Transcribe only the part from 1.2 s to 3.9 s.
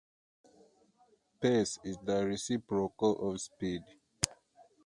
Pace is the reciprocal of speed.